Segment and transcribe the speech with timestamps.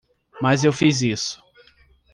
[0.41, 1.43] Mas eu fiz isso.